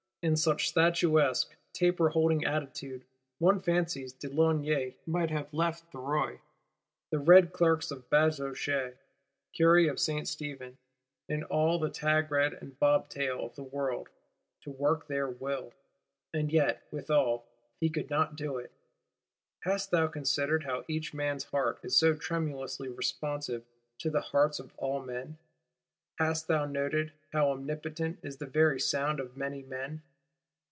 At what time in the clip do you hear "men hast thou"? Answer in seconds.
25.03-26.65